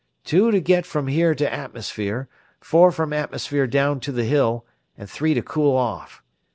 [0.23, 2.27] "Two to get from here to atmosphere,
[2.59, 4.65] four from atmosphere down to the Hill,
[4.97, 6.23] and three to cool off.